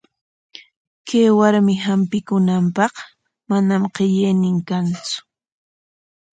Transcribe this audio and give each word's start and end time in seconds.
Kay 1.07 1.27
warmi 1.39 1.73
hampikunanpaq 1.85 2.93
manam 3.49 3.83
qillaynin 3.95 4.57
kantsu. 4.67 5.17